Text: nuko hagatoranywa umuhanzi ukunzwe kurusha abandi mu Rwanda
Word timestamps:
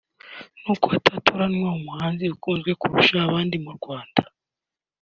nuko 0.61 0.85
hagatoranywa 0.93 1.69
umuhanzi 1.79 2.25
ukunzwe 2.35 2.71
kurusha 2.81 3.15
abandi 3.27 3.55
mu 3.65 3.71
Rwanda 3.77 4.21